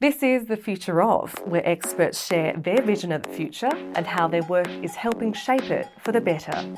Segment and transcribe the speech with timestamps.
[0.00, 4.28] This is The Future of, where experts share their vision of the future and how
[4.28, 6.76] their work is helping shape it for the better.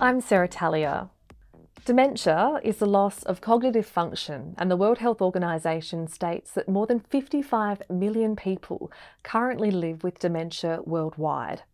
[0.00, 1.10] I'm Sarah Taillier.
[1.84, 6.86] Dementia is the loss of cognitive function, and the World Health Organization states that more
[6.86, 8.90] than 55 million people
[9.22, 11.64] currently live with dementia worldwide.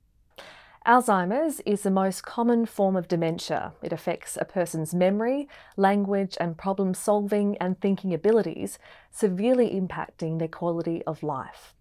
[0.84, 3.72] Alzheimer's is the most common form of dementia.
[3.82, 10.48] It affects a person's memory, language, and problem solving and thinking abilities, severely impacting their
[10.48, 11.72] quality of life.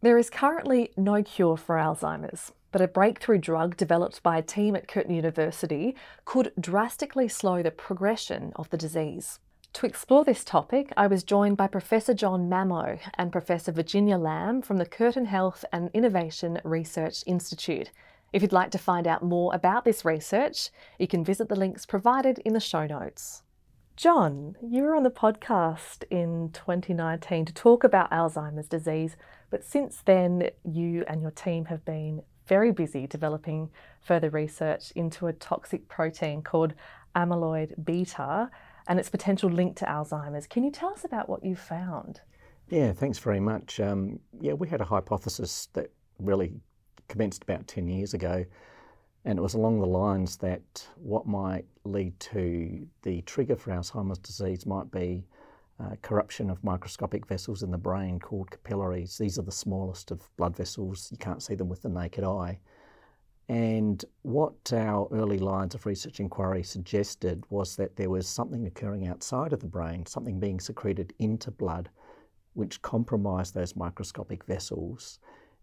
[0.00, 4.74] There is currently no cure for Alzheimer's, but a breakthrough drug developed by a team
[4.76, 9.40] at Curtin University could drastically slow the progression of the disease.
[9.74, 14.62] To explore this topic, I was joined by Professor John Mamo and Professor Virginia Lam
[14.62, 17.90] from the Curtin Health and Innovation Research Institute.
[18.32, 21.86] If you'd like to find out more about this research, you can visit the links
[21.86, 23.42] provided in the show notes.
[23.96, 29.16] John, you were on the podcast in 2019 to talk about Alzheimer's disease,
[29.50, 35.26] but since then, you and your team have been very busy developing further research into
[35.26, 36.74] a toxic protein called
[37.16, 38.50] amyloid beta
[38.86, 40.46] and its potential link to Alzheimer's.
[40.46, 42.20] Can you tell us about what you found?
[42.68, 43.80] Yeah, thanks very much.
[43.80, 46.52] Um, yeah, we had a hypothesis that really
[47.08, 48.44] commenced about 10 years ago.
[49.24, 54.18] And it was along the lines that what might lead to the trigger for Alzheimer's
[54.18, 55.24] disease might be
[55.80, 59.16] uh, corruption of microscopic vessels in the brain called capillaries.
[59.18, 61.08] These are the smallest of blood vessels.
[61.10, 62.58] You can't see them with the naked eye.
[63.48, 69.06] And what our early lines of research inquiry suggested was that there was something occurring
[69.06, 71.88] outside of the brain, something being secreted into blood,
[72.52, 75.18] which compromised those microscopic vessels.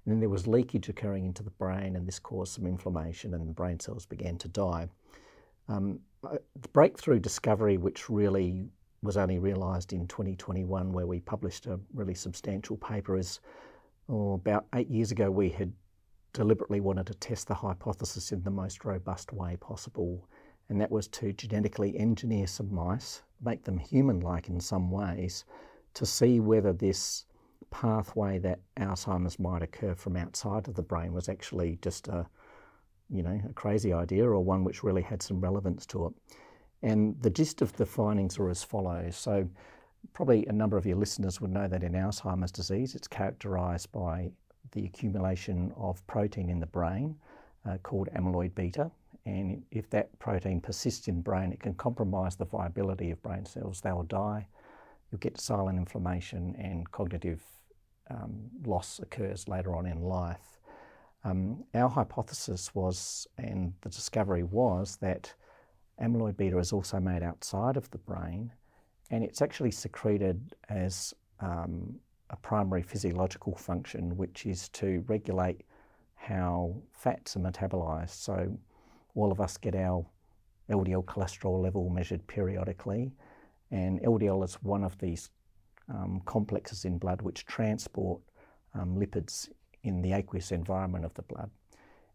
[0.06, 3.48] And then there was leakage occurring into the brain, and this caused some inflammation, and
[3.48, 4.88] the brain cells began to die.
[5.68, 8.70] Um, the breakthrough discovery, which really
[9.02, 13.40] was only realised in 2021, where we published a really substantial paper, is
[14.10, 15.72] oh, about eight years ago we had
[16.34, 20.28] deliberately wanted to test the hypothesis in the most robust way possible,
[20.70, 25.46] and that was to genetically engineer some mice, make them human like in some ways,
[25.94, 27.26] to see whether this
[27.82, 32.26] pathway that Alzheimer's might occur from outside of the brain was actually just a,
[33.10, 36.14] you know, a crazy idea or one which really had some relevance to it.
[36.82, 39.18] And the gist of the findings are as follows.
[39.18, 39.50] So,
[40.14, 44.32] probably a number of your listeners would know that in Alzheimer's disease, it's characterised by
[44.72, 47.16] the accumulation of protein in the brain
[47.68, 48.90] uh, called amyloid beta.
[49.26, 53.82] And if that protein persists in brain, it can compromise the viability of brain cells.
[53.82, 54.48] They will die.
[55.12, 57.42] You'll get silent inflammation and cognitive
[58.10, 60.60] um, loss occurs later on in life.
[61.24, 65.34] Um, our hypothesis was, and the discovery was, that
[66.02, 68.52] amyloid beta is also made outside of the brain
[69.12, 71.96] and it's actually secreted as um,
[72.32, 75.62] a primary physiological function, which is to regulate
[76.16, 78.10] how fats are metabolized.
[78.10, 78.58] So,
[79.14, 80.06] all of us get our
[80.70, 83.14] LDL cholesterol level measured periodically,
[83.72, 85.30] and LDL is one of these
[85.90, 88.22] um, complexes in blood which transport
[88.74, 89.50] um, lipids
[89.84, 91.50] in the aqueous environment of the blood.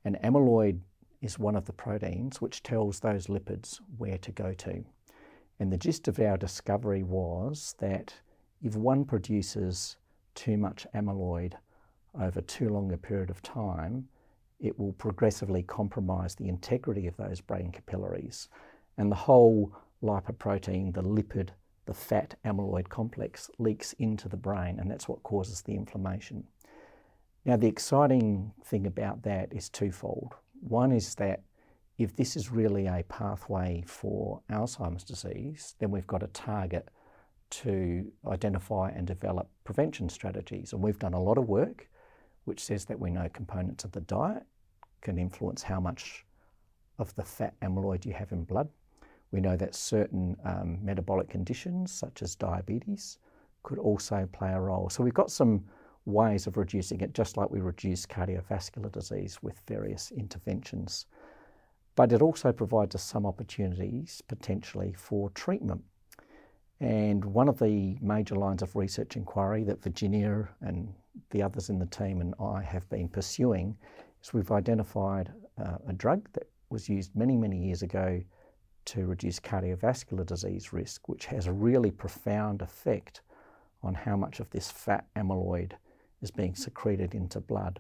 [0.05, 0.81] And amyloid
[1.21, 4.85] is one of the proteins which tells those lipids where to go to.
[5.59, 8.15] And the gist of our discovery was that
[8.63, 9.97] if one produces
[10.35, 11.53] too much amyloid
[12.19, 14.09] over too long a period of time,
[14.59, 18.49] it will progressively compromise the integrity of those brain capillaries.
[18.99, 21.51] And the whole lipoprotein, the lipid
[21.91, 26.45] the fat amyloid complex leaks into the brain, and that's what causes the inflammation.
[27.45, 30.35] Now, the exciting thing about that is twofold.
[30.61, 31.43] One is that
[31.99, 36.89] if this is really a pathway for Alzheimer's disease, then we've got a target
[37.51, 40.73] to identify and develop prevention strategies.
[40.73, 41.89] And we've done a lot of work
[42.45, 44.45] which says that we know components of the diet
[45.01, 46.25] can influence how much
[47.01, 48.69] of the fat amyloid you have in blood.
[49.33, 53.19] We know that certain um, metabolic conditions, such as diabetes,
[53.63, 54.91] could also play a role.
[54.91, 55.65] So we've got some
[56.05, 61.07] ways of reducing it, just like we reduce cardiovascular disease with various interventions.
[61.95, 65.85] But it also provides us some opportunities potentially for treatment.
[66.81, 70.93] And one of the major lines of research inquiry that Virginia and
[71.31, 73.77] the others in the team and I have been pursuing
[74.23, 78.23] is we've identified uh, a drug that was used many, many years ago
[78.91, 83.21] to reduce cardiovascular disease risk, which has a really profound effect
[83.85, 85.73] on how much of this fat amyloid
[86.23, 87.79] is being secreted into blood.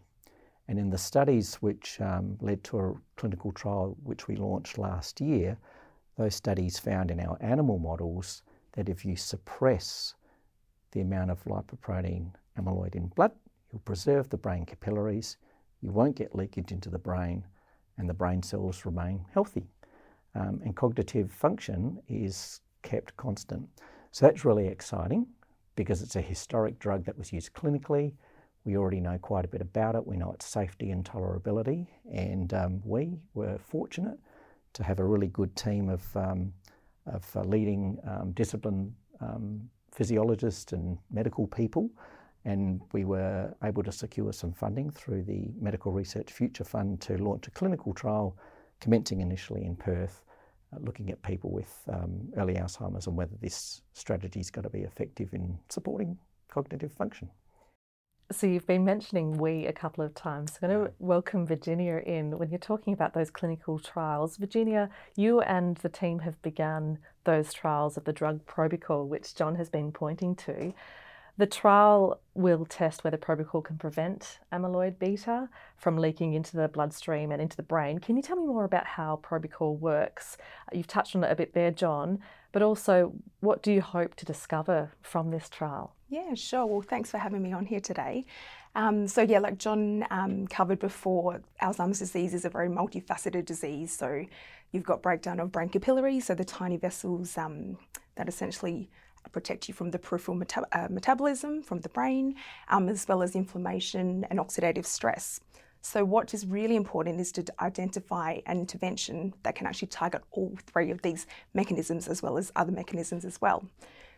[0.69, 5.21] And in the studies which um, led to a clinical trial which we launched last
[5.21, 5.59] year,
[6.17, 8.43] those studies found in our animal models
[8.75, 10.15] that if you suppress
[10.93, 13.33] the amount of lipoprotein amyloid in blood,
[13.73, 15.39] you'll preserve the brain capillaries,
[15.83, 17.45] you won't get leakage into the brain,
[17.99, 19.67] and the brain cells remain healthy.
[20.35, 23.69] Um, and cognitive function is kept constant.
[24.13, 25.27] So that's really exciting
[25.77, 28.13] because it's a historic drug that was used clinically.
[28.65, 30.07] We already know quite a bit about it.
[30.07, 34.19] We know its safety and tolerability, and um, we were fortunate
[34.75, 36.53] to have a really good team of, um,
[37.07, 41.91] of uh, leading um, discipline um, physiologists and medical people
[42.45, 47.19] and we were able to secure some funding through the Medical Research Future Fund to
[47.19, 48.37] launch a clinical trial
[48.81, 50.23] commencing initially in Perth,
[50.73, 54.71] uh, looking at people with um, early Alzheimer's and whether this strategy is going to
[54.71, 56.19] be effective in supporting
[56.49, 57.31] cognitive function.
[58.33, 60.57] So you've been mentioning we a couple of times.
[60.63, 62.39] I'm going to welcome Virginia in.
[62.39, 67.53] When you're talking about those clinical trials, Virginia, you and the team have begun those
[67.53, 70.73] trials of the drug Probucol, which John has been pointing to.
[71.41, 75.49] The trial will test whether Probucol can prevent amyloid beta
[75.79, 77.99] from leaking into the bloodstream and into the brain.
[77.99, 80.37] Can you tell me more about how Probucol works?
[80.71, 82.19] You've touched on it a bit there, John,
[82.53, 85.95] but also what do you hope to discover from this trial?
[86.11, 86.67] Yeah, sure.
[86.67, 88.27] Well, thanks for having me on here today.
[88.75, 93.97] Um, so, yeah, like John um, covered before, Alzheimer's disease is a very multifaceted disease.
[93.97, 94.27] So,
[94.73, 97.79] you've got breakdown of brain capillaries, so the tiny vessels um,
[98.17, 98.91] that essentially
[99.29, 102.35] protect you from the peripheral meta- uh, metabolism from the brain,
[102.69, 105.41] um, as well as inflammation and oxidative stress.
[105.83, 110.55] So, what is really important is to identify an intervention that can actually target all
[110.67, 113.65] three of these mechanisms as well as other mechanisms as well.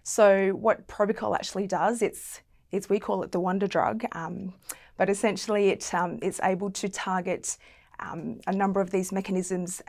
[0.03, 2.41] So, what Probucol actually does, it's,
[2.73, 4.55] it's we call it the wonder drug, um,
[4.97, 7.57] but essentially it, um, it's able to target
[8.01, 9.81] um, a number of these mechanisms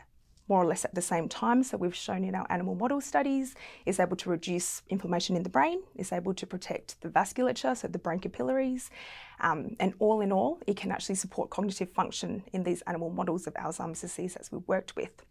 [0.48, 1.62] more or less at the same time.
[1.62, 3.54] So we've shown in our animal model studies
[3.86, 7.88] is able to reduce inflammation in the brain, is able to protect the vasculature, so
[7.88, 8.90] the brain capillaries,
[9.40, 13.46] um, and all in all, it can actually support cognitive function in these animal models
[13.46, 15.24] of Alzheimer's disease that we've worked with.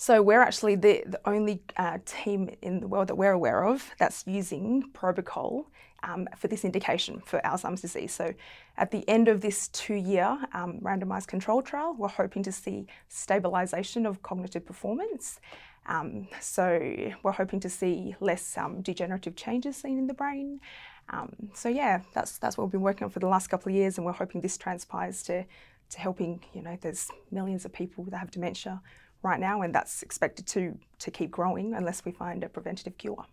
[0.00, 3.90] So we're actually the, the only uh, team in the world that we're aware of
[3.98, 5.64] that's using Probucol
[6.04, 8.12] um, for this indication for Alzheimer's disease.
[8.14, 8.32] So
[8.76, 14.06] at the end of this two-year um, randomized control trial, we're hoping to see stabilization
[14.06, 15.40] of cognitive performance.
[15.86, 16.78] Um, so
[17.24, 20.60] we're hoping to see less um, degenerative changes seen in the brain.
[21.10, 23.74] Um, so yeah, that's that's what we've been working on for the last couple of
[23.74, 25.44] years, and we're hoping this transpires to
[25.90, 26.44] to helping.
[26.52, 28.80] You know, there's millions of people that have dementia
[29.22, 33.26] right now, and that's expected to, to keep growing unless we find a preventative cure.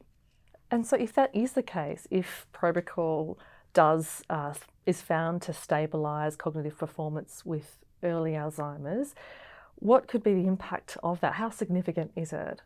[0.72, 3.38] And so, if that is the case, if Probucol
[3.74, 4.54] does uh,
[4.86, 9.14] is found to stabilise cognitive performance with early Alzheimer's,
[9.76, 11.34] what could be the impact of that?
[11.34, 12.62] How significant is it?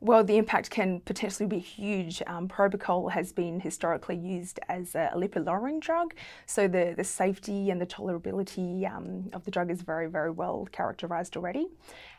[0.00, 2.22] Well, the impact can potentially be huge.
[2.28, 6.14] Um, Probucol has been historically used as a lipid lowering drug,
[6.46, 10.68] so the, the safety and the tolerability um, of the drug is very, very well
[10.70, 11.66] characterized already.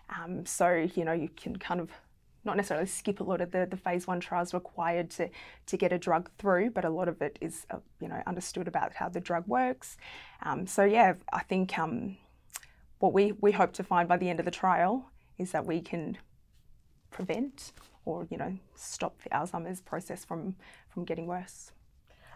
[0.10, 1.92] Um, so, you know, you can kind of
[2.46, 5.30] not necessarily skip a lot of the, the phase one trials required to,
[5.66, 8.68] to get a drug through, but a lot of it is, uh, you know, understood
[8.68, 9.98] about how the drug works.
[10.42, 12.18] Um, so, yeah, I think um,
[13.00, 15.82] what we, we hope to find by the end of the trial is that we
[15.82, 16.18] can
[17.12, 17.74] prevent
[18.06, 20.56] or, you know, stop the Alzheimer's process from,
[20.90, 21.72] from getting worse.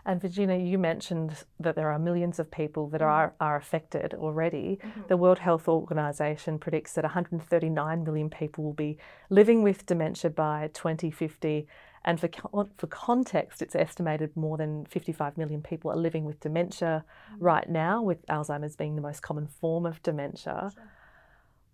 [0.06, 3.10] And Virginia, you mentioned that there are millions of people that mm-hmm.
[3.10, 4.80] are, are affected already.
[4.84, 5.02] Mm-hmm.
[5.08, 8.98] The World Health Organization predicts that 139 million people will be
[9.30, 11.68] living with dementia by 2050.
[12.04, 12.30] And for,
[12.78, 17.44] for context, it's estimated more than 55 million people are living with dementia mm-hmm.
[17.44, 20.72] right now, with Alzheimer's being the most common form of dementia.
[20.74, 20.84] Sure.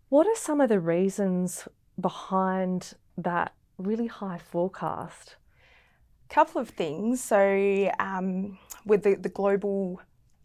[0.09, 1.67] What are some of the reasons
[1.99, 5.35] behind that really high forecast?
[6.29, 7.23] Couple of things.
[7.23, 10.01] So, um, with the, the global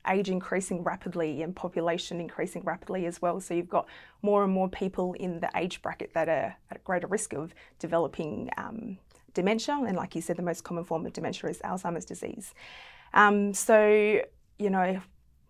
[0.07, 3.87] age increasing rapidly and population increasing rapidly as well, so you've got
[4.23, 8.50] more and more people in the age bracket that are at greater risk of developing
[8.57, 8.99] um,
[9.35, 9.75] dementia.
[9.87, 12.55] And, like you said, the most common form of dementia is Alzheimer's disease.
[13.12, 14.21] Um, so,
[14.59, 15.00] you know,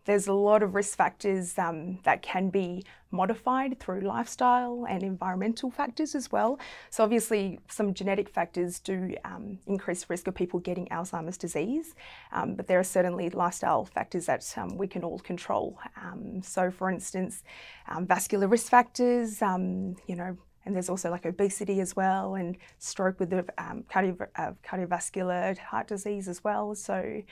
[0.05, 5.71] there's a lot of risk factors um, that can be modified through lifestyle and environmental
[5.71, 6.59] factors as well.
[6.91, 11.95] So, obviously, some genetic factors do um, increase risk of people getting Alzheimer's disease,
[12.33, 15.79] um, but there are certainly lifestyle factors that um, we can all control.
[15.97, 17.43] Um, so, for instance,
[17.89, 23.21] um, vascular risk factors, you know, and there's also like obesity as well, and stroke
[23.21, 23.45] with the
[23.91, 26.75] cardio- uh, cardiovascular heart disease as well.
[26.75, 27.23] So,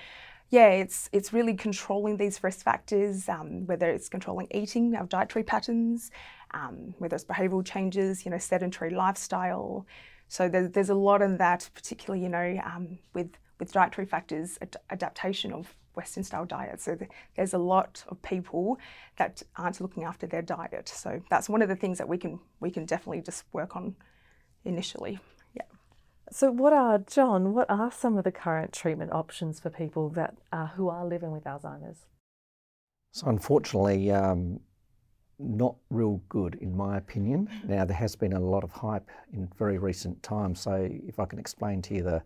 [0.52, 5.44] yeah, it's it's really controlling these risk factors, um, whether it's controlling eating, our dietary
[5.44, 6.10] patterns,
[6.52, 9.86] um, whether it's behavioural changes, you know, sedentary lifestyle.
[10.28, 14.58] So there's, there's a lot of that, particularly, you know, um, with with dietary factors,
[14.60, 16.82] ad- adaptation of Western style diet.
[16.82, 18.78] So the, there's a lot of people
[19.16, 20.86] that aren't looking after their diet.
[20.90, 23.96] So that's one of the things that we can we can definitely just work on
[24.66, 25.18] initially.
[26.32, 27.52] So what are John?
[27.52, 31.30] What are some of the current treatment options for people that uh, who are living
[31.30, 32.06] with Alzheimer's?
[33.12, 34.58] So unfortunately, um,
[35.38, 37.50] not real good in my opinion.
[37.68, 40.60] Now there has been a lot of hype in very recent times.
[40.60, 42.22] So if I can explain to you the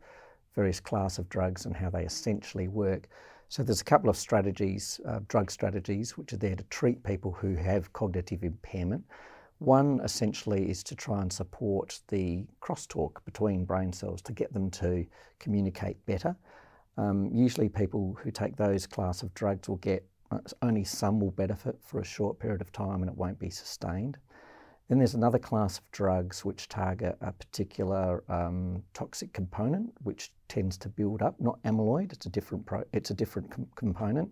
[0.54, 3.08] various class of drugs and how they essentially work.
[3.48, 7.32] So there's a couple of strategies, uh, drug strategies, which are there to treat people
[7.32, 9.04] who have cognitive impairment.
[9.58, 14.70] One essentially is to try and support the crosstalk between brain cells to get them
[14.72, 15.06] to
[15.38, 16.36] communicate better.
[16.98, 21.30] Um, usually, people who take those class of drugs will get uh, only some will
[21.30, 24.18] benefit for a short period of time and it won't be sustained.
[24.88, 30.76] Then there's another class of drugs which target a particular um, toxic component, which tends
[30.78, 31.34] to build up.
[31.40, 34.30] Not amyloid; it's a different pro- it's a different com- component.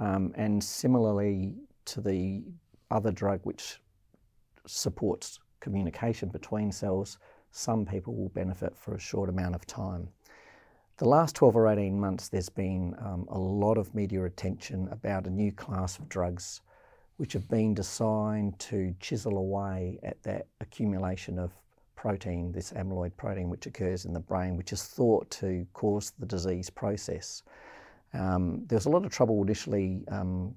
[0.00, 1.54] Um, and similarly
[1.86, 2.42] to the
[2.90, 3.80] other drug which
[4.66, 7.18] supports communication between cells,
[7.50, 10.08] some people will benefit for a short amount of time.
[10.98, 15.26] The last 12 or 18 months, there's been um, a lot of media attention about
[15.26, 16.62] a new class of drugs
[17.16, 21.52] which have been designed to chisel away at that accumulation of
[21.94, 26.26] protein, this amyloid protein, which occurs in the brain, which is thought to cause the
[26.26, 27.42] disease process.
[28.12, 30.54] Um, there was a lot of trouble initially um,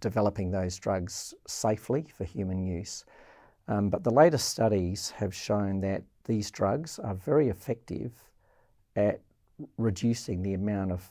[0.00, 3.04] developing those drugs safely for human use.
[3.68, 8.12] Um, but the latest studies have shown that these drugs are very effective
[8.96, 9.20] at
[9.76, 11.08] reducing the amount of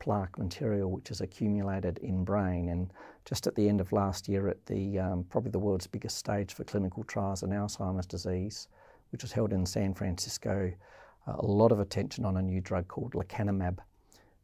[0.00, 2.68] plaque material which is accumulated in brain.
[2.68, 2.92] And
[3.24, 6.52] just at the end of last year, at the um, probably the world's biggest stage
[6.52, 8.68] for clinical trials in Alzheimer's disease,
[9.12, 10.72] which was held in San Francisco,
[11.26, 13.78] uh, a lot of attention on a new drug called lecanemab.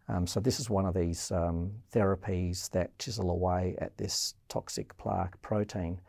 [0.08, 4.96] Um, so this is one of these um, therapies that chisel away at this toxic
[4.96, 6.00] plaque protein.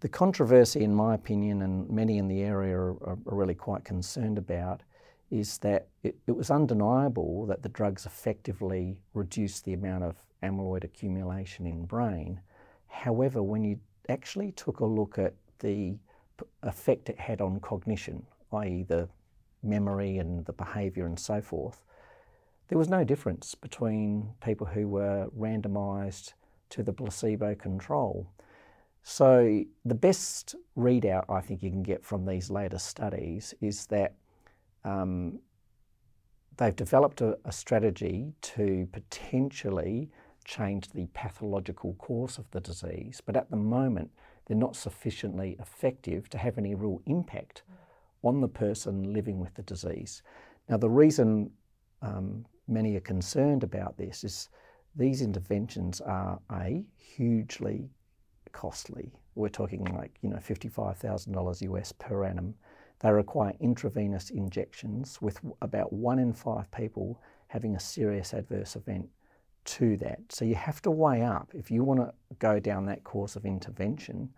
[0.00, 4.38] The controversy, in my opinion, and many in the area are, are really quite concerned
[4.38, 4.82] about,
[5.30, 10.84] is that it, it, was undeniable that the drugs effectively reduced the amount of amyloid
[10.84, 12.40] accumulation in brain.
[12.88, 13.78] However, when you
[14.08, 15.98] actually took a look at the
[16.62, 19.08] effect it had on cognition, i.e., the
[19.62, 21.82] memory and the behaviour and so forth,
[22.68, 26.32] there was no difference between people who were randomised
[26.70, 28.26] to the placebo control.
[29.02, 34.14] So, the best readout I think you can get from these latest studies is that
[34.84, 35.40] um,
[36.56, 40.10] they've developed a, a, strategy to potentially
[40.44, 44.10] change the pathological course of the disease, but at the moment
[44.46, 47.62] they're not sufficiently effective to have any real impact
[48.22, 50.22] on the person living with the disease.
[50.68, 51.50] Now, the reason
[52.02, 54.48] um, many are concerned about this is
[54.96, 57.90] these interventions are a hugely
[58.52, 59.12] costly.
[59.34, 62.54] We're talking like you know fifty-five thousand dollars US per annum
[63.00, 69.08] they require intravenous injections, with about one in five people having a serious adverse event
[69.64, 70.20] to that.
[70.28, 73.44] So you have to weigh up if you want to go down that course of
[73.44, 74.28] intervention,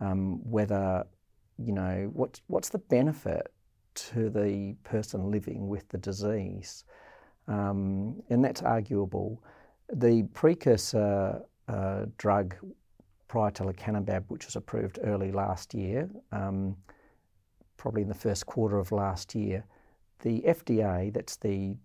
[0.00, 1.06] um, whether
[1.58, 3.52] you know what's what's the benefit
[3.94, 6.84] to the person living with the disease,
[7.46, 9.42] um, and that's arguable.
[9.92, 12.54] The precursor uh, drug
[13.28, 16.08] prior to lecanemab, which was approved early last year.
[16.32, 16.76] Um,
[17.76, 19.64] probably in the first quarter of last year,
[20.20, 21.76] the FDA, that's the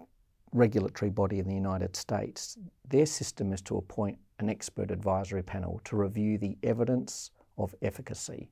[0.53, 2.57] regulatory body in the United States,
[2.87, 8.49] their system is to appoint an expert advisory panel to review the evidence of efficacy.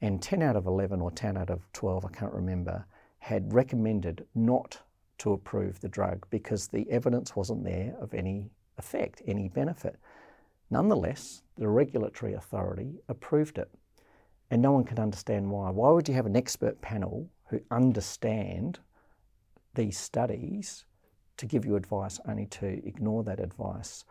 [0.00, 2.84] And 10 out of 11 or 10 out of 12, I can't remember,
[3.18, 4.78] had recommended not
[5.18, 9.96] to approve the drug because the evidence wasn't there of any effect, any benefit.
[10.74, 13.70] Nonetheless, the regulatory authority approved it
[14.50, 15.70] and no one can understand why.
[15.70, 18.80] Why would you have an expert panel who understand
[19.74, 20.84] these studies
[21.36, 24.04] to give you advice only to ignore that advice?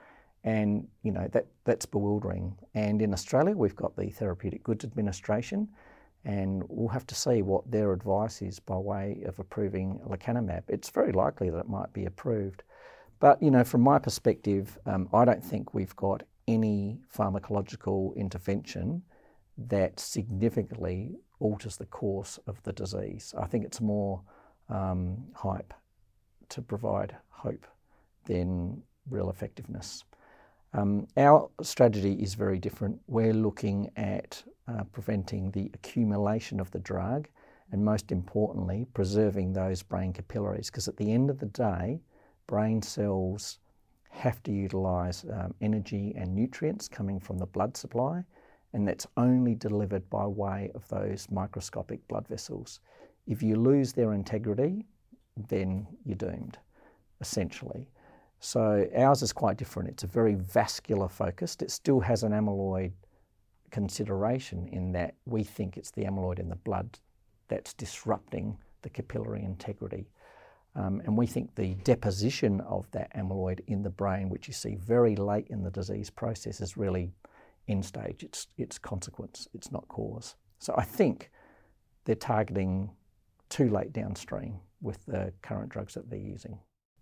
[0.46, 2.58] And you know that that's bewildering.
[2.74, 5.68] And in Australia, we've got the Therapeutic Goods Administration,
[6.24, 10.64] and we'll have to see what their advice is by way of approving lecanemab.
[10.70, 12.64] It's very likely that it might be approved,
[13.20, 19.04] but you know, from my perspective, um, I don't think we've got any pharmacological intervention
[19.58, 23.34] that significantly alters the course of the disease.
[23.38, 24.22] I think it's more
[24.70, 25.74] um, hype
[26.50, 27.68] to provide hope
[28.26, 30.04] than real effectiveness.
[30.74, 33.00] Um, our strategy is very different.
[33.08, 37.28] We're looking at uh, preventing the accumulation of the drug
[37.72, 42.02] and, most importantly, preserving those brain capillaries because at the end of the day,
[42.48, 43.60] brain cells
[44.14, 48.24] have to utilise um, energy and nutrients coming from the blood supply,
[48.74, 52.80] and that's only delivered by way of those microscopic blood vessels.
[53.28, 54.86] If you lose their integrity,
[55.50, 56.60] then you're doomed,
[57.22, 57.90] essentially.
[58.40, 59.90] So ours is quite different.
[59.90, 61.62] It's a very vascular focused.
[61.62, 62.92] It still has an amyloid
[63.72, 67.00] consideration in that we think it's the amyloid in the blood
[67.48, 70.08] that's disrupting the capillary integrity.
[70.76, 74.76] Um, and we think the deposition of that amyloid in the brain, which you see
[74.76, 77.12] very late in the disease process, is really
[77.68, 78.24] end stage.
[78.24, 80.36] It's, it's consequence, it's not cause.
[80.60, 81.30] So I think
[82.06, 82.90] they're targeting
[83.50, 86.58] too late downstream with the current drugs that they're using.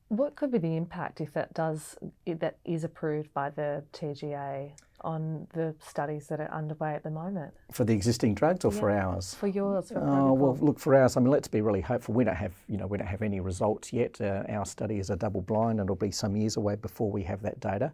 [0.10, 1.98] What could be the impact if that does
[2.28, 4.72] that is approved by the TGA
[5.04, 7.54] on the studies that are underway at the moment?
[7.72, 9.34] For the existing drugs or Yeah, for ours?
[9.36, 11.18] For yours, for Oh well, look for ours.
[11.18, 12.14] I mean, let's be really hopeful.
[12.14, 14.20] We don't have, you know, we don't have any results yet.
[14.20, 17.24] Uh, our study is a double blind, and it'll be some years away before we
[17.24, 17.92] have that data.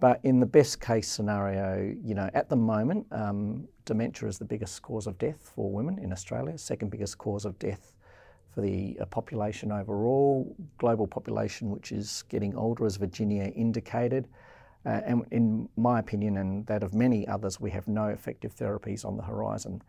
[0.00, 4.44] But in the best case scenario, you know, at the moment, um, dementia is the
[4.44, 6.58] biggest cause of death for women in Australia.
[6.58, 7.92] Second biggest cause of death
[8.54, 14.28] for the uh, population overall, global population, which is getting older, as Virginia indicated.
[14.86, 19.04] Uh, and in my opinion, and that of many others, we have no effective therapies
[19.04, 19.82] on the horizon.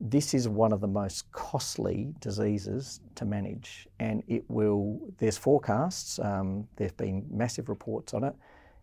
[0.00, 5.00] This is one of the most costly diseases to manage, and it will.
[5.18, 6.20] There's forecasts.
[6.20, 8.34] Um, there've been massive reports on it.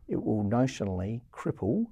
[0.10, 1.86] It will notionally cripple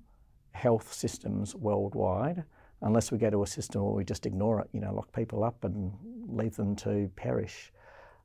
[0.52, 2.44] health systems worldwide
[2.82, 4.68] unless we go to a system where we just ignore it.
[4.74, 5.92] You know, lock people up and
[6.28, 7.72] leave them to perish.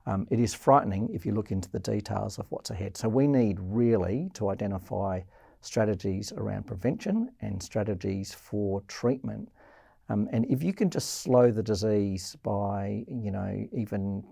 [0.09, 2.97] Um, it is frightening if you look into the details of what's ahead.
[2.97, 5.21] So we need really to identify
[5.61, 9.51] strategies around prevention and strategies for treatment.
[10.09, 14.25] Um, and if you can just slow the disease by, you know, even,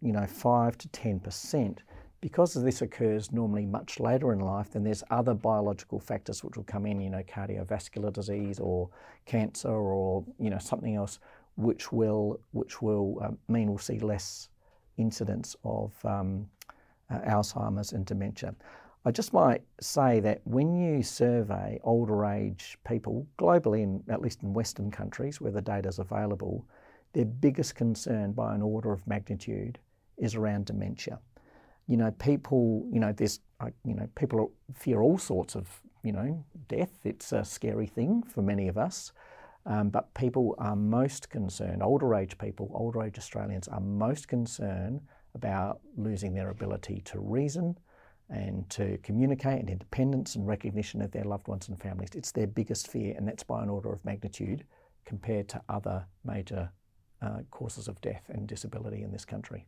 [0.00, 1.82] you know, five to ten percent,
[2.20, 6.64] because this occurs normally much later in life, then there's other biological factors which will
[6.64, 8.88] come in, you know, cardiovascular disease or
[9.26, 11.18] cancer or you know something else,
[11.56, 14.48] which will which will um, mean we'll see less
[14.96, 16.46] incidence of um,
[17.10, 18.54] uh, Alzheimer's and dementia.
[19.06, 24.42] I just might say that when you survey older age people globally, in, at least
[24.42, 26.64] in Western countries where the data is available,
[27.12, 29.78] their biggest concern by an order of magnitude
[30.16, 31.18] is around dementia.
[31.86, 33.40] You know, people, you know, there's,
[33.84, 35.68] you know, people fear all sorts of,
[36.02, 37.04] you know, death.
[37.04, 39.12] It's a scary thing for many of us.
[39.66, 45.00] Um, but people are most concerned, older age people, older age Australians are most concerned
[45.34, 47.78] about losing their ability to reason
[48.30, 52.10] and to communicate and independence and recognition of their loved ones and families.
[52.14, 54.64] It's their biggest fear, and that's by an order of magnitude
[55.04, 56.70] compared to other major
[57.22, 59.66] uh, causes of death and disability in this country.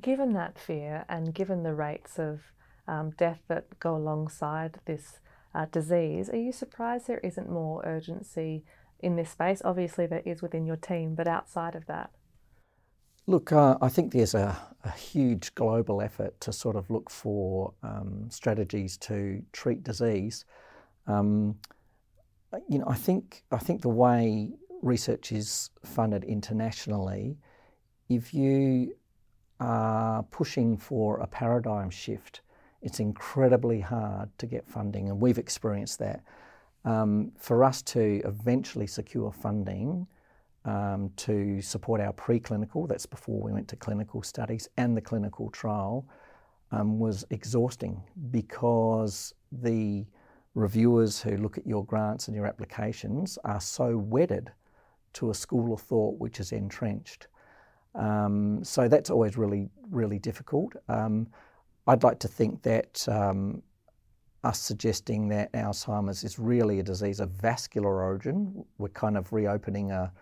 [0.00, 2.40] Given that fear and given the rates of
[2.86, 5.20] um, death that go alongside this
[5.54, 8.64] uh, disease, are you surprised there isn't more urgency
[9.02, 9.62] in this space?
[9.64, 12.10] Obviously, there is within your team, but outside of that?
[13.26, 17.74] Look, uh, I think there's a, a, huge global effort to sort of look for
[17.82, 20.44] um, strategies to treat disease.
[21.06, 21.56] Um,
[22.68, 24.50] you know, I think I think the way
[24.82, 27.36] research is funded internationally,
[28.08, 28.96] if you
[29.60, 32.40] are pushing for a paradigm shift,
[32.82, 36.22] it's incredibly hard to get funding, and we've experienced that.
[36.84, 40.06] Um, for us to eventually secure funding
[40.64, 45.50] um, to support our preclinical, that's before we went to clinical studies, and the clinical
[45.50, 46.06] trial
[46.72, 50.06] um, was exhausting because the
[50.54, 54.50] reviewers who look at your grants and your applications are so wedded
[55.12, 57.26] to a school of thought which is entrenched.
[57.94, 60.74] Um, so that's always really, really difficult.
[60.88, 61.26] Um,
[61.86, 63.62] I'd like to think that um,
[64.42, 69.90] us suggesting that Alzheimer's is really a disease of vascular origin, we're kind of reopening
[69.90, 70.12] a,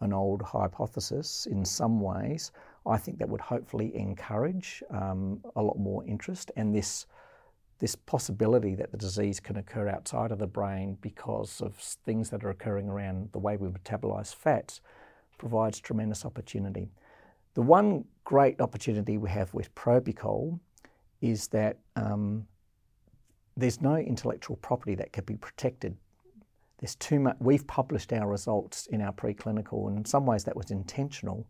[0.00, 2.50] an old hypothesis in some ways.
[2.86, 7.06] I think that would hopefully encourage um, a lot more interest and this
[7.80, 12.42] this possibility that the disease can occur outside of the brain because of things that
[12.42, 14.80] are occurring around the way we metabolize fats
[15.38, 16.90] provides tremendous opportunity.
[17.54, 20.58] The one great opportunity we have with Probucol
[21.20, 22.48] is that um,
[23.58, 25.96] there's no intellectual property that could be protected.
[26.78, 27.36] There's too much.
[27.40, 31.44] We've published our results in our preclinical, and in some ways that was intentional.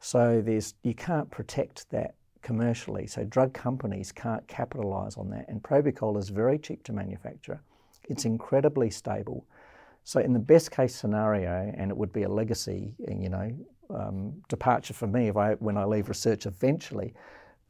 [0.00, 3.06] So there's you can't protect that commercially.
[3.06, 5.48] So drug companies can't capitalize on that.
[5.48, 7.60] And Probucol is very cheap to manufacture.
[8.08, 9.46] It's incredibly stable.
[10.04, 13.52] So in the best case scenario, and it would be a legacy, you know,
[13.94, 17.14] um, departure for me if I when I leave research eventually.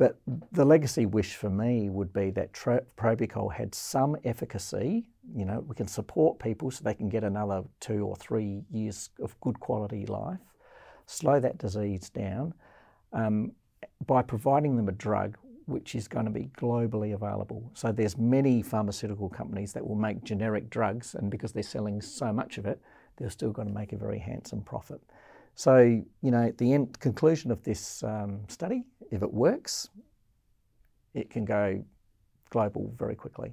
[0.00, 0.16] But
[0.52, 5.04] the legacy wish for me would be that tro- Probucol had some efficacy.
[5.36, 9.10] You know, we can support people so they can get another two or three years
[9.20, 10.38] of good quality life,
[11.04, 12.54] slow that disease down
[13.12, 13.52] um,
[14.06, 15.36] by providing them a drug
[15.66, 17.70] which is going to be globally available.
[17.74, 22.32] So there's many pharmaceutical companies that will make generic drugs, and because they're selling so
[22.32, 22.80] much of it,
[23.18, 25.02] they're still going to make a very handsome profit.
[25.60, 25.76] So,
[26.22, 29.90] you know, at the end conclusion of this um, study, if it works,
[31.12, 31.84] it can go
[32.48, 33.52] global very quickly.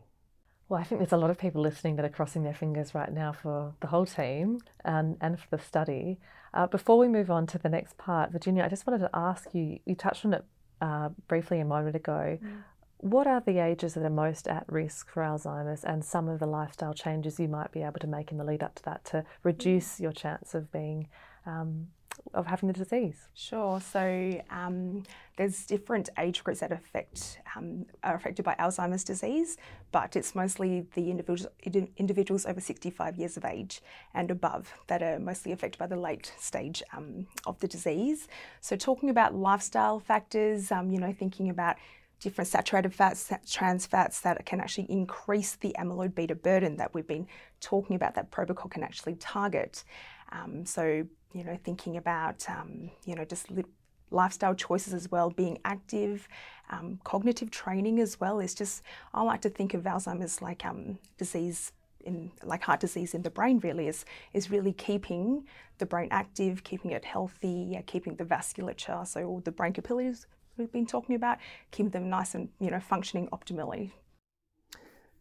[0.70, 3.12] Well, I think there's a lot of people listening that are crossing their fingers right
[3.12, 6.18] now for the whole team and, and for the study.
[6.54, 9.54] Uh, before we move on to the next part, Virginia, I just wanted to ask
[9.54, 10.46] you you touched on it
[10.80, 12.40] uh, briefly a moment ago.
[12.42, 12.64] Mm.
[13.00, 16.48] What are the ages that are most at risk for Alzheimer's and some of the
[16.48, 19.26] lifestyle changes you might be able to make in the lead up to that to
[19.44, 21.10] reduce your chance of being
[21.48, 21.88] um,
[22.34, 23.28] of having the disease?
[23.34, 23.80] Sure.
[23.80, 25.04] So um,
[25.38, 29.58] there's different age groups that affect um, are affected by Alzheimer's disease,
[29.92, 31.52] but it's mostly the individuals
[31.98, 33.82] individuals over 65 years of age
[34.14, 38.28] and above that are mostly affected by the late stage um, of the disease.
[38.62, 41.78] So talking about lifestyle factors, um, you know, thinking about
[42.20, 47.06] different saturated fats, trans fats that can actually increase the amyloid beta burden that we've
[47.06, 47.28] been
[47.62, 49.84] talking about that Probucol can actually target.
[50.32, 51.06] Um, so
[51.38, 53.64] you know, thinking about, um, you know, just li-
[54.10, 56.28] lifestyle choices as well, being active,
[56.70, 58.40] um, cognitive training as well.
[58.40, 58.82] Is just,
[59.14, 61.72] I like to think of Alzheimer's like um, disease
[62.06, 65.46] in like heart disease in the brain really is is really keeping
[65.78, 70.26] the brain active, keeping it healthy, yeah, keeping the vasculature, so all the brain capillaries
[70.58, 71.38] we've been talking about,
[71.72, 73.92] keeping them nice and you know functioning optimally.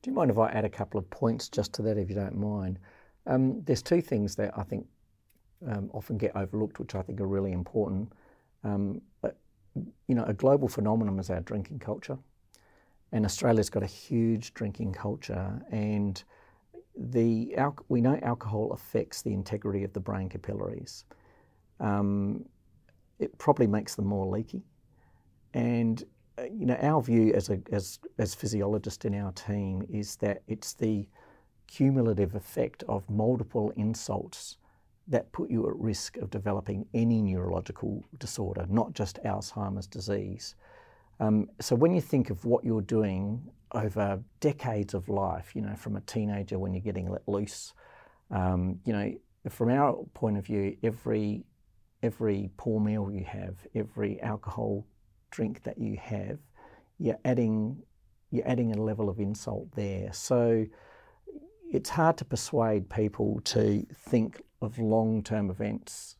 [0.02, 2.14] Do you mind if I add a couple of points just to that, if you
[2.14, 2.78] don't mind?
[3.26, 4.86] Um, there's two things that I think
[5.68, 8.12] um, often get overlooked, which I think are really important.
[8.64, 9.38] Um, but,
[10.08, 12.18] you know, a global phenomenon is our drinking culture,
[13.12, 16.22] and Australia's got a huge drinking culture, and
[16.96, 21.04] the al- we know alcohol affects the integrity of the brain capillaries.
[21.78, 22.46] Um,
[23.18, 24.62] it probably makes them more leaky,
[25.54, 26.02] and
[26.38, 30.42] uh, you know, our view as a as as physiologists in our team is that
[30.48, 31.08] it's the
[31.66, 34.58] cumulative effect of multiple insults
[35.08, 40.56] that put you at risk of developing any neurological disorder, not just Alzheimer's disease.
[41.20, 45.74] Um, so when you think of what you're doing over decades of life, you know,
[45.74, 47.72] from a teenager when you're getting let loose,
[48.30, 49.14] um, you know,
[49.48, 51.44] from our point of view, every
[52.02, 54.86] every poor meal you have, every alcohol
[55.30, 56.38] drink that you have,
[56.98, 57.82] you're adding
[58.30, 60.12] you're adding a level of insult there.
[60.12, 60.66] So
[61.72, 66.16] it's hard to persuade people to think of long term events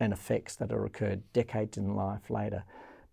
[0.00, 2.64] and effects that are occurred decades in life later.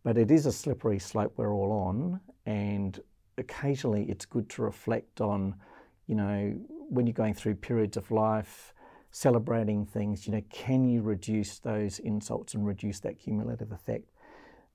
[0.04, 3.00] But it is a slippery slope we're all on, and
[3.38, 5.56] occasionally it's good to reflect on,
[6.08, 6.54] you know,
[6.90, 8.74] when you're going through periods of life,
[9.12, 14.10] celebrating things, you know, can you reduce those insults and reduce that cumulative effect?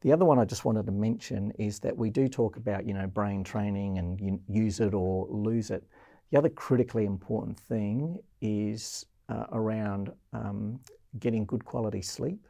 [0.03, 2.93] The other one I just wanted to mention is that we do talk about, you
[2.93, 5.85] know, brain training and use it or lose it.
[6.31, 10.81] The other critically important thing is uh, around um,
[11.19, 12.47] getting good quality sleep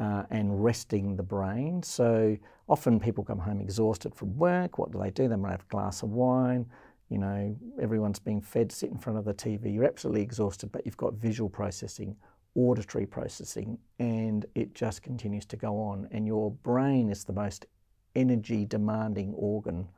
[0.00, 1.82] uh, and resting the brain.
[1.82, 2.36] So
[2.68, 4.78] often people come home exhausted from work.
[4.78, 5.28] What do they do?
[5.28, 6.66] They might have a glass of wine.
[7.08, 9.74] You know, everyone's being fed, sit in front of the TV.
[9.74, 12.16] You're absolutely exhausted, but you've got visual processing,
[12.54, 16.08] auditory processing, and it just continues to go on.
[16.12, 17.66] And your brain is the most
[18.14, 19.88] energy demanding organ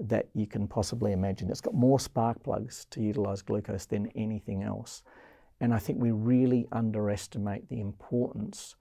[0.00, 1.50] that you can possibly imagine.
[1.50, 5.02] It's got more spark plugs to utilize glucose than anything else.
[5.60, 8.76] And I think we really underestimate the importance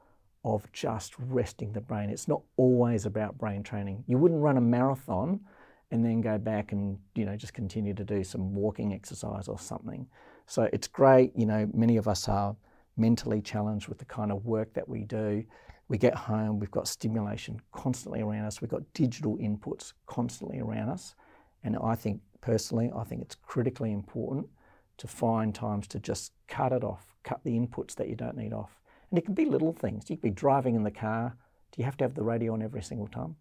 [0.46, 2.10] of just resting the brain.
[2.10, 4.04] It's not always about brain training.
[4.08, 5.42] You wouldn't run a marathon
[5.92, 9.58] and then go back and you know just continue to do some walking exercise or
[9.58, 10.08] something.
[10.46, 12.56] So it's great, you know, many of us are
[12.96, 15.44] mentally challenged with the kind of work that we do.
[15.90, 20.90] We get home, we've got stimulation constantly around us, we've got digital inputs constantly around
[20.90, 21.16] us.
[21.64, 24.48] And I think personally, I think it's critically important
[24.98, 28.54] to find times to just cut it off, cut the inputs that you don't need
[28.54, 28.82] off.
[29.10, 30.10] And it can be little things.
[30.10, 31.36] You could be driving in the car.
[31.72, 33.36] Do you have to have the radio on every single time?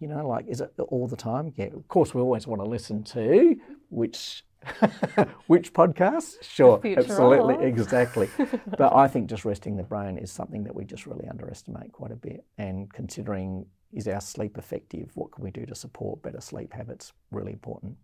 [0.00, 1.52] You know, like, is it all the time?
[1.56, 3.56] Yeah, of course, we always want to listen to
[3.90, 4.44] which
[5.46, 6.42] Which podcast?
[6.42, 8.28] Sure, absolutely, exactly.
[8.78, 12.12] but I think just resting the brain is something that we just really underestimate quite
[12.12, 12.44] a bit.
[12.58, 17.12] And considering is our sleep effective, what can we do to support better sleep habits?
[17.30, 17.96] Really important.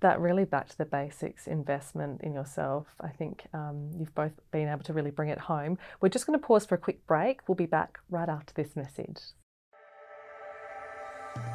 [0.00, 2.86] That really back to the basics investment in yourself.
[3.00, 5.76] I think um, you've both been able to really bring it home.
[6.00, 7.48] We're just going to pause for a quick break.
[7.48, 9.18] We'll be back right after this message.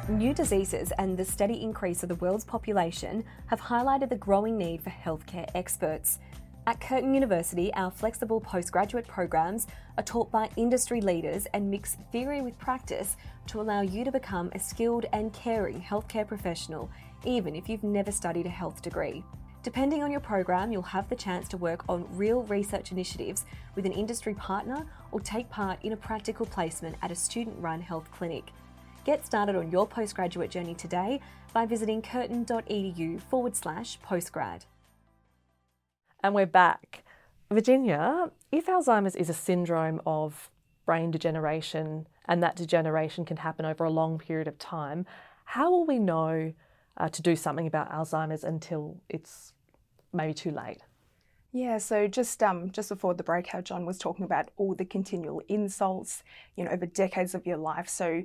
[0.08, 4.82] New diseases and the steady increase of the world's population have highlighted the growing need
[4.82, 6.18] for healthcare experts.
[6.66, 12.42] At Curtin University, our flexible postgraduate programs are taught by industry leaders and mix theory
[12.42, 13.16] with practice
[13.48, 16.90] to allow you to become a skilled and caring healthcare professional,
[17.24, 19.22] even if you've never studied a health degree.
[19.62, 23.86] Depending on your program, you'll have the chance to work on real research initiatives with
[23.86, 28.10] an industry partner or take part in a practical placement at a student run health
[28.12, 28.44] clinic.
[29.04, 31.20] Get started on your postgraduate journey today
[31.52, 34.64] by visiting curtin.edu forward slash postgrad.
[36.22, 37.04] And we're back.
[37.50, 40.50] Virginia, if Alzheimer's is a syndrome of
[40.86, 45.04] brain degeneration and that degeneration can happen over a long period of time,
[45.44, 46.54] how will we know
[46.96, 49.52] uh, to do something about Alzheimer's until it's
[50.14, 50.78] maybe too late?
[51.52, 54.84] Yeah, so just um, just before the break, how John was talking about all the
[54.84, 56.24] continual insults,
[56.56, 57.88] you know, over decades of your life.
[57.88, 58.24] So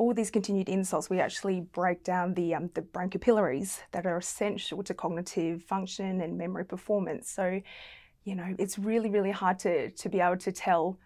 [0.00, 4.16] all these continued insults, we actually break down the, um, the brain capillaries that are
[4.16, 7.30] essential to cognitive function and memory performance.
[7.30, 7.60] So,
[8.24, 10.98] you know, it's really, really hard to, to be able to tell,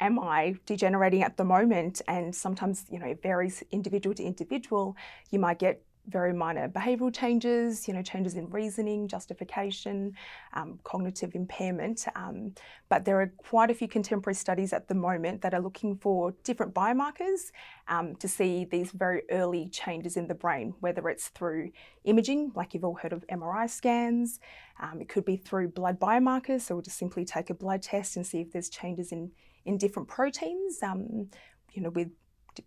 [0.00, 2.00] am I degenerating at the moment?
[2.08, 4.96] And sometimes, you know, it varies individual to individual.
[5.30, 10.14] You might get very minor behavioural changes, you know, changes in reasoning, justification,
[10.52, 12.06] um, cognitive impairment.
[12.16, 12.54] Um,
[12.88, 16.34] but there are quite a few contemporary studies at the moment that are looking for
[16.42, 17.52] different biomarkers
[17.88, 21.70] um, to see these very early changes in the brain, whether it's through
[22.04, 24.40] imaging, like you've all heard of MRI scans,
[24.80, 28.16] um, it could be through blood biomarkers, so we'll just simply take a blood test
[28.16, 29.30] and see if there's changes in,
[29.64, 30.82] in different proteins.
[30.82, 31.28] Um,
[31.72, 32.10] you know, with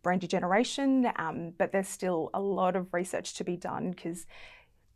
[0.03, 4.25] brain degeneration, um, but there's still a lot of research to be done because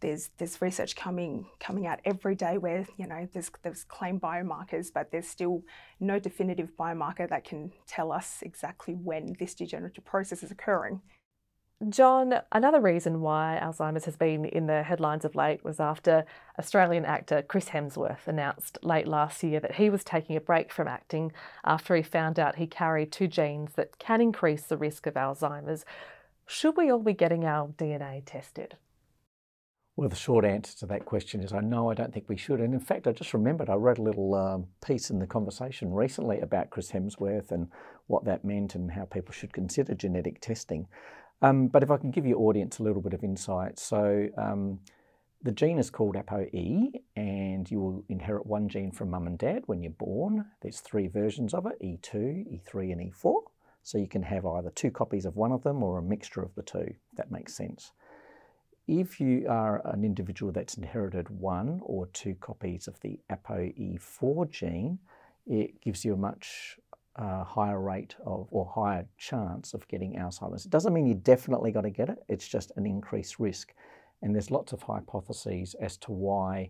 [0.02, 4.92] there's there's research coming coming out every day where you know there's there's claimed biomarkers,
[4.94, 5.64] but there's still
[6.00, 11.02] no definitive biomarker that can tell us exactly when this degenerative process is occurring.
[11.88, 16.26] John, another reason why Alzheimer's has been in the headlines of late was after
[16.60, 20.90] Australian actor Chris Hemsworth announced late last year that he was taking a break from
[20.90, 21.32] acting
[21.64, 25.86] after he found out he carried two genes that can increase the risk of Alzheimer's.
[26.46, 28.76] Should we all be getting our DNA tested?
[29.96, 32.60] Well, the short answer to that question is I know I don't think we should.
[32.60, 35.94] And in fact, I just remembered I wrote a little um, piece in the conversation
[35.94, 37.70] recently about Chris Hemsworth and
[38.08, 40.88] what that meant and how people should consider genetic testing.
[41.42, 44.80] Um, but if I can give your audience a little bit of insight, so um,
[45.42, 49.64] the gene is called ApoE, and you will inherit one gene from mum and dad
[49.68, 50.46] when you're born.
[50.62, 53.42] There's three versions of it E2, E3, and E4.
[53.84, 56.54] So you can have either two copies of one of them or a mixture of
[56.56, 57.94] the two, that makes sense.
[58.88, 65.00] If you are an individual that's inherited one or two copies of the ApoE4 gene,
[65.48, 66.78] it gives you a much
[67.20, 70.66] uh, higher rate of or higher chance of getting Alzheimer's.
[70.66, 73.74] It doesn't mean you're definitely got to get it, it's just an increased risk.
[74.22, 76.70] And there's lots of hypotheses as to why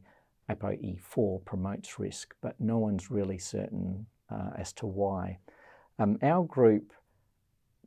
[0.49, 5.38] ApoE4 promotes risk, but no one's really certain uh, as to why.
[5.99, 6.93] Um, our group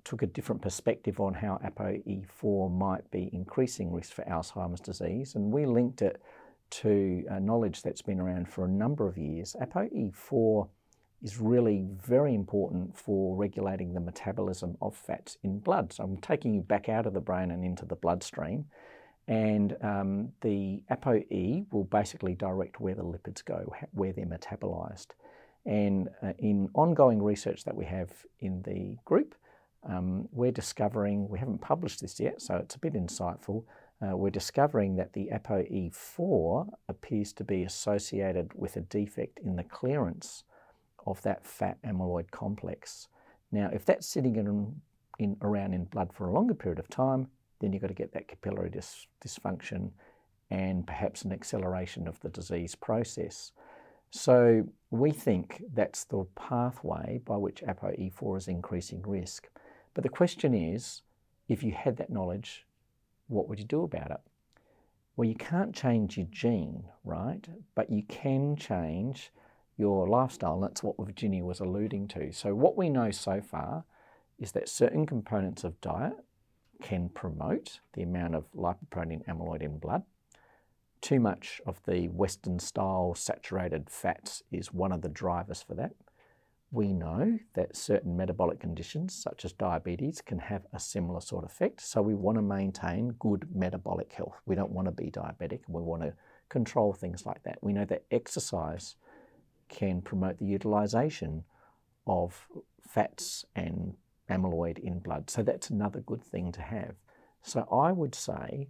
[0.05, 5.53] took a different perspective on how ApoE4 might be increasing risk for Alzheimer's disease, and
[5.53, 6.21] we linked it
[6.71, 9.55] to knowledge that's been around for a number of years.
[9.61, 10.69] ApoE4
[11.23, 15.93] is really very important for regulating the metabolism of fats in blood.
[15.93, 18.67] So I'm taking you back out of the brain and into the bloodstream.
[19.29, 25.09] And um, the ApoE will basically direct where the lipids go, where they're metabolized.
[25.65, 29.37] And uh, in ongoing research that we have in the group,
[29.89, 33.65] um, we're discovering, we haven't published this yet, so it's a bit insightful.
[34.01, 39.63] Uh, we're discovering that the ApoE4 appears to be associated with a defect in the
[39.63, 40.43] clearance
[41.07, 43.09] of that fat amyloid complex.
[43.51, 44.81] Now, if that's sitting in,
[45.19, 47.29] in, around in blood for a longer period of time,
[47.61, 49.91] then you've got to get that capillary dis- dysfunction
[50.51, 53.53] and perhaps an acceleration of the disease process.
[54.11, 59.49] So we think that's the pathway by which ApoE4 is increasing risk.
[59.95, 61.03] But the question is,
[61.49, 62.67] if you had that knowledge,
[63.29, 64.21] what would you do about it?
[65.17, 67.47] Well, you can't change your gene, right?
[67.75, 69.31] But you can change
[69.77, 70.55] your lifestyle.
[70.55, 72.33] And that's what Virginia was alluding to.
[72.33, 73.85] So, what we know so far
[74.39, 76.25] is that certain components of diet
[76.83, 80.03] can promote the amount of lipoprotein amyloid in blood.
[81.01, 85.93] Too much of the Western style saturated fats is one of the drivers for that.
[86.71, 91.51] We know that certain metabolic conditions, such as diabetes, can have a similar sort of
[91.51, 91.81] effect.
[91.81, 94.41] So, we want to maintain good metabolic health.
[94.47, 96.15] We don't want to be diabetic, and we want to
[96.49, 97.59] control things like that.
[97.63, 98.97] We know that exercise
[99.73, 101.45] can promote the utilization
[102.07, 102.47] of
[102.87, 103.95] fats and
[104.31, 105.31] amyloid in blood.
[105.31, 106.95] So that's another good thing to have.
[107.43, 108.69] So I would say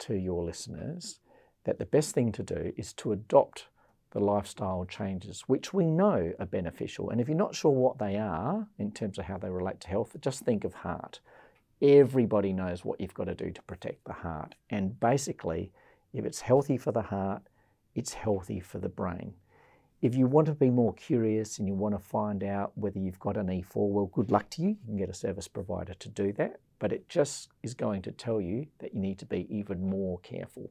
[0.00, 1.20] to your listeners
[1.64, 3.66] that the best thing to do is to adopt
[4.12, 7.10] the lifestyle changes, which we know are beneficial.
[7.10, 9.88] And if you're not sure what they are in terms of how they relate to
[9.88, 11.20] health, just think of heart.
[11.82, 14.54] Everybody knows what you've got to do to protect the heart.
[14.70, 15.72] And basically,
[16.12, 17.42] if it's healthy for the heart,
[17.96, 19.34] it's healthy for the brain.
[20.04, 23.18] If you want to be more curious and you want to find out whether you've
[23.18, 24.68] got an E4, well, good luck to you.
[24.68, 26.60] You can get a service provider to do that.
[26.78, 30.18] But it just is going to tell you that you need to be even more
[30.18, 30.70] careful.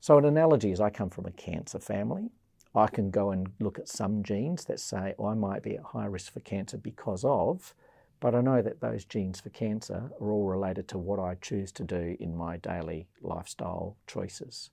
[0.00, 2.30] So, an analogy is I come from a cancer family.
[2.74, 6.06] I can go and look at some genes that say I might be at high
[6.06, 7.74] risk for cancer because of,
[8.20, 11.72] but I know that those genes for cancer are all related to what I choose
[11.72, 14.70] to do in my daily lifestyle choices.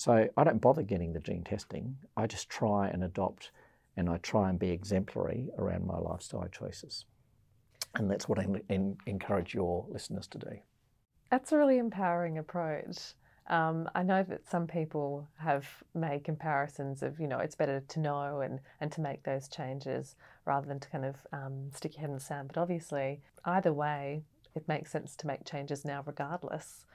[0.00, 1.94] So I don't bother getting the gene testing.
[2.16, 3.50] I just try and adopt
[3.98, 7.04] and I try and be exemplary around my lifestyle choices.
[7.96, 8.46] And that's what I
[9.04, 10.52] encourage your listeners to do.
[11.30, 13.12] That's a really empowering approach.
[13.50, 18.00] Um, I know that some people have made comparisons of, you know, it's better to
[18.00, 22.00] know and, and to make those changes rather than to kind of um, stick your
[22.00, 22.48] head in the sand.
[22.54, 24.22] But obviously, either way,
[24.54, 26.86] it makes sense to make changes now, regardless.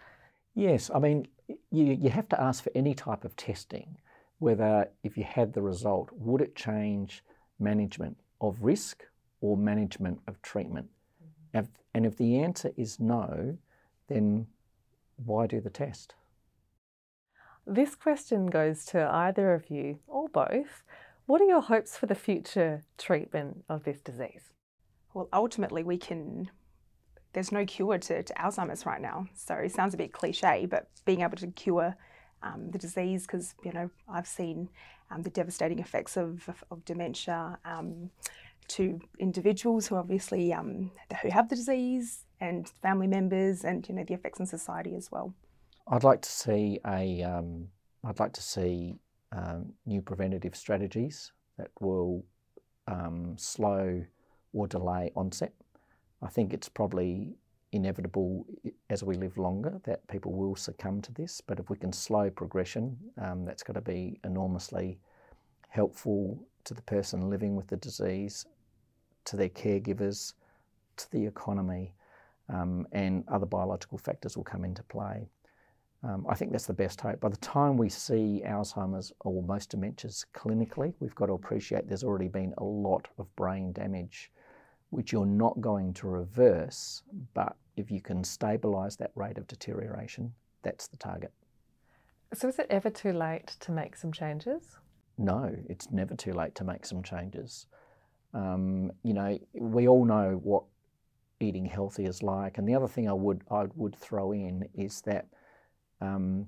[0.55, 3.97] Yes, I mean, you, you have to ask for any type of testing,
[4.39, 7.23] whether if you had the result, would it change
[7.59, 9.03] management of risk
[9.41, 10.87] or management of treatment?
[11.55, 11.65] Mm-hmm.
[11.93, 13.57] And if the answer is no,
[14.07, 14.47] then
[15.23, 16.15] why do the test?
[17.67, 20.83] This question goes to either of you or both.
[21.25, 24.53] What are your hopes for the future treatment of this disease?
[25.13, 26.51] Well, ultimately, we can.
[27.35, 29.27] There's no cure to, to Alzheimer's right now.
[29.33, 31.95] So it sounds a bit cliche, but being able to cure
[32.41, 34.69] um, the disease, because, you know, I've seen
[35.11, 38.09] um, the devastating effects of, of, of dementia um,
[38.69, 44.05] to individuals who obviously um, who have the disease and family members and, you know,
[44.07, 45.33] the effects on society as well.
[45.87, 47.21] I'd like to see a.
[47.21, 47.67] Um,
[48.07, 48.95] I'd like to see
[49.31, 52.23] um, new preventative strategies that will
[53.37, 54.05] slow
[54.53, 55.53] or delay onset.
[56.25, 57.35] I think it's probably
[57.71, 58.47] inevitable
[58.89, 62.29] as we live longer that people will succumb to this, but if we can slow
[62.29, 64.97] progression, um, that's got to be enormously
[65.69, 68.45] helpful to the person living with the disease,
[69.25, 70.33] to their caregivers,
[70.97, 71.93] to the economy,
[72.49, 75.29] um, and other biological factors will come into play.
[76.03, 77.19] Um, I think that's the best hope.
[77.19, 82.03] By the time we see Alzheimer's or most dementias clinically, we've got to appreciate there's
[82.03, 84.31] already been a lot of brain damage,
[84.95, 87.03] which you're not going to reverse,
[87.33, 91.33] but if you can stabilise that rate of deterioration, that's the target.
[92.33, 94.77] So, is it ever too late to make some changes?
[95.17, 97.67] No, it's never too late to make some changes.
[98.33, 100.63] Um, you know, we all know what
[101.41, 105.01] eating healthy is like, and the other thing I would I would throw in is
[105.01, 105.27] that
[105.99, 106.47] um,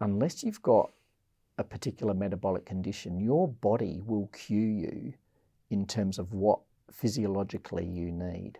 [0.00, 0.90] unless you've got
[1.56, 5.14] a particular metabolic condition, your body will cue you
[5.70, 8.58] in terms of what physiologically you need.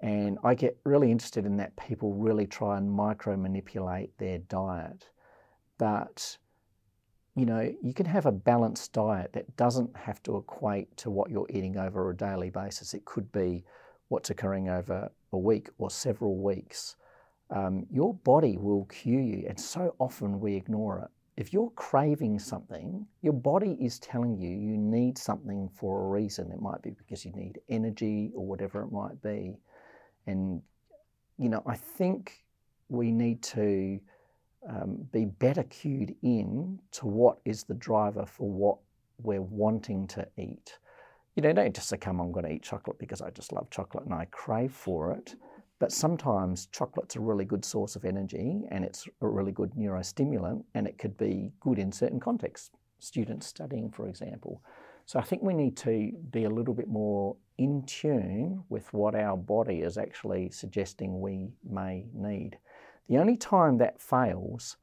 [0.00, 5.08] And I get really interested in that people really try and micro manipulate their diet.
[5.78, 6.36] But,
[7.34, 11.30] you know, you can have a balanced diet that doesn't have to equate to what
[11.30, 12.94] you're eating over a daily basis.
[12.94, 13.64] It could be
[14.08, 16.96] what's occurring over a week or several weeks
[17.50, 21.10] um, your body will cue you, and so often we ignore it.
[21.36, 26.50] If you're craving something, your body is telling you you need something for a reason.
[26.50, 29.58] It might be because you need energy or whatever it might be.
[30.26, 30.62] And,
[31.38, 32.42] you know, I think
[32.88, 34.00] we need to
[34.68, 38.78] um, be better cued in to what is the driver for what
[39.22, 40.78] we're wanting to eat.
[41.34, 43.68] You know, don't just say, come, I'm going to eat chocolate because I just love
[43.70, 45.34] chocolate and I crave for it.
[45.78, 50.64] But sometimes chocolate's a really good source of energy and it's a really good neurostimulant
[50.74, 54.62] and it could be good in certain contexts, students studying, for example.
[55.04, 59.14] So I think we need to be a little bit more in tune with what
[59.14, 62.58] our body is actually suggesting we may need.
[63.08, 64.78] The only time that fails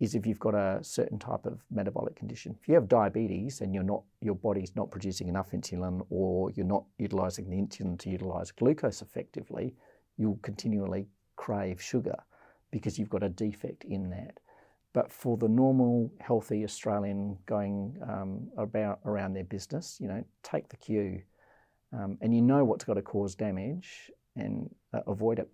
[0.00, 2.56] is if you've got a certain type of metabolic condition.
[2.60, 6.66] If you have diabetes and you're not, your body's not producing enough insulin or you're
[6.66, 9.74] not utilizing the insulin to utilize glucose effectively,
[10.16, 11.06] you'll continually
[11.36, 12.16] crave sugar
[12.70, 14.38] because you've got a defect in that.
[14.92, 20.68] But for the normal, healthy Australian going um, about around their business, you know, take
[20.70, 21.22] the cue,
[21.92, 25.50] um, and you know what's got to cause damage and uh, avoid it.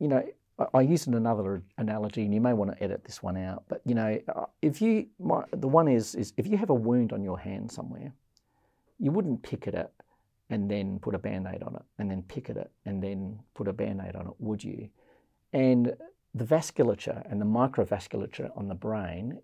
[0.00, 0.24] You know,
[0.58, 3.62] I, I use another analogy, and you may want to edit this one out.
[3.68, 6.74] But you know, uh, if you, my, the one is is if you have a
[6.74, 8.12] wound on your hand somewhere,
[8.98, 9.92] you wouldn't pick it at
[10.52, 13.66] and then put a band aid on it and then picket it and then put
[13.66, 14.90] a band aid on it, would you?
[15.54, 15.96] And
[16.34, 19.38] the vasculature and the microvasculature on the brain,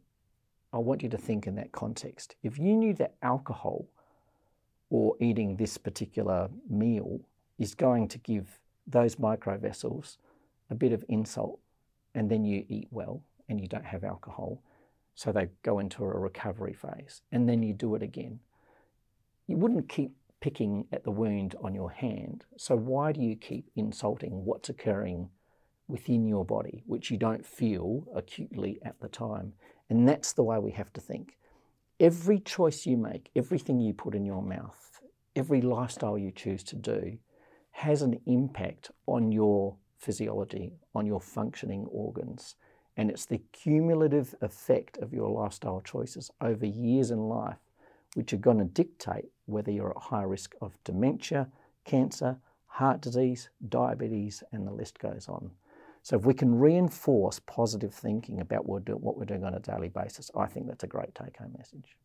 [0.71, 2.37] I want you to think in that context.
[2.43, 3.87] If you knew that alcohol
[4.91, 7.21] or eating this particular meal
[7.59, 10.19] is going to give those microvessels
[10.69, 11.59] a bit of insult,
[12.15, 14.63] and then you eat well and you don't have alcohol,
[15.15, 18.41] so they go into a recovery phase, and then you do it again.
[19.47, 22.45] You wouldn't keep picking at the wound on your hand.
[22.57, 25.31] So, why do you keep insulting what's occurring
[25.89, 29.55] within your body, which you don't feel acutely at the time?
[29.91, 31.37] And that's the way we have to think.
[31.99, 35.01] Every choice you make, everything you put in your mouth,
[35.35, 37.19] every lifestyle you choose to do
[37.73, 42.57] has an impact on your physiology, on your functioning organs.
[42.97, 47.59] And it's the cumulative effect of your lifestyle choices over years in life
[48.15, 51.49] which are going to dictate whether you're at high risk of dementia,
[51.85, 55.51] cancer, heart disease, diabetes, and the list goes on.
[56.03, 60.31] So if we can reinforce positive thinking about what we're doing on a daily basis,
[60.37, 61.97] I think that's a great take-home message.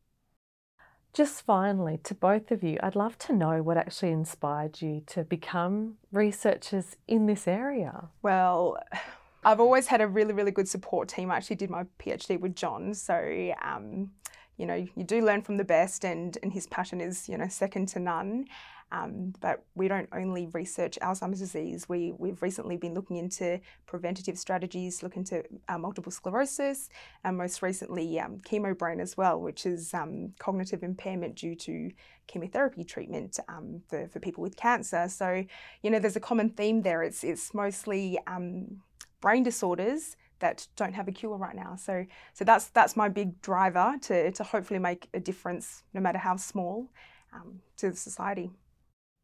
[1.13, 5.23] Just finally, to both of you, I'd love to know what actually inspired you to
[5.23, 8.09] become researchers in this area.
[8.23, 8.77] Well,
[9.45, 11.29] I've always had a really, really good support team.
[11.29, 14.11] I actually did my PhD with John, so um,
[14.57, 17.47] you know, you do learn from the best, and, and his passion is, you know,
[17.47, 18.45] second to none.
[18.91, 21.89] Um, but we don't only research Alzheimer's disease.
[21.89, 26.89] We, we've recently been looking into preventative strategies, looking into uh, multiple sclerosis,
[27.23, 31.89] and most recently um, chemo brain as well, which is um, cognitive impairment due to
[32.27, 35.09] chemotherapy treatment um, for, for people with cancer.
[35.09, 35.43] So,
[35.81, 37.01] you know, there's a common theme there.
[37.01, 38.81] It's, it's mostly um,
[39.21, 41.77] brain disorders that don't have a cure right now.
[41.77, 46.19] So, so that's that's my big driver to, to hopefully make a difference, no matter
[46.19, 46.91] how small,
[47.33, 48.51] um, to the society.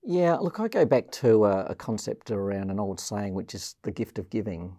[0.01, 3.75] Yeah, look, I go back to a, a, concept around an old saying, which is
[3.81, 4.77] the gift of giving.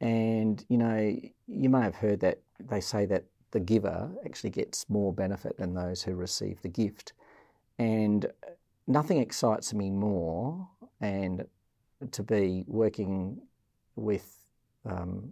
[0.00, 1.16] And you know,
[1.46, 5.74] you may have heard that they say that the giver actually gets more benefit than
[5.74, 7.12] those who receive the gift.
[7.78, 8.26] And
[8.88, 10.68] nothing excites me more
[11.00, 11.46] and
[12.10, 13.40] to be working
[13.94, 14.35] with
[14.86, 15.28] um,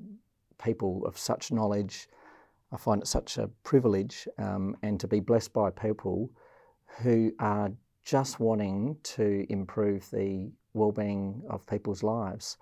[0.62, 2.08] people of such knowledge.
[2.72, 6.30] I find it such a privilege um, and to be blessed by people
[7.02, 7.70] who are
[8.04, 12.58] just wanting to improve the well-being of people's lives.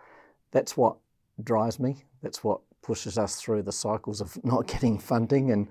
[0.50, 0.96] That's what
[1.42, 2.04] drives me.
[2.22, 5.68] That's what pushes us through the cycles of not getting funding and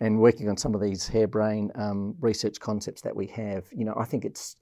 [0.00, 3.64] and working on some of these harebrained um, research concepts that we have.
[3.70, 4.56] You know, I think it's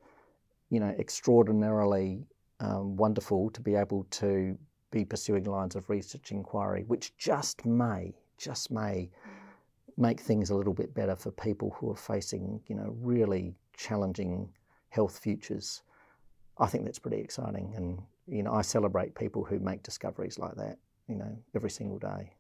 [0.69, 2.27] you know extraordinarily
[2.61, 4.59] um, wonderful to be able to
[4.93, 9.11] be pursuing lines of research inquiry, which just may, just may
[9.97, 14.49] make things a little bit better for people who are facing, you know, really challenging
[14.91, 15.83] health futures.
[16.59, 20.55] I think that's pretty exciting, and you know, I celebrate people who make discoveries like
[20.55, 20.79] that,
[21.09, 22.31] you know, every single day.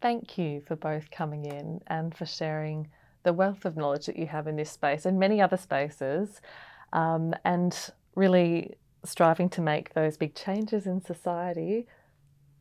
[0.00, 2.88] Thank you for both coming in and for sharing
[3.22, 6.40] the wealth of knowledge that you have in this space and many other spaces,
[6.92, 11.86] um, and really striving to make those big changes in society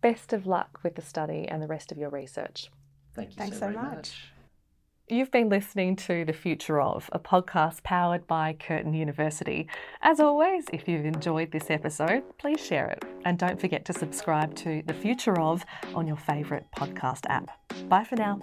[0.08, 2.72] Best of luck with the study and the rest of your research.
[3.14, 3.96] Thank you Thanks so, so much.
[3.96, 4.32] much.
[5.10, 9.68] You've been listening to The Future of, a podcast powered by Curtin University.
[10.02, 13.04] As always, if you've enjoyed this episode, please share it.
[13.26, 17.50] And don't forget to subscribe to The Future of on your favourite podcast app.
[17.90, 18.40] Bye for now.